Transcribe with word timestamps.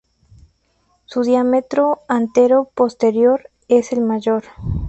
Su 1.05 1.21
diámetro 1.21 1.99
antero-posterior 2.07 3.51
es 3.67 3.91
el 3.93 4.01
mayor. 4.01 4.45